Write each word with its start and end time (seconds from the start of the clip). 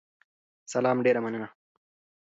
سلام، 0.73 0.97
ډیره 1.05 1.19
مننه 1.23 1.47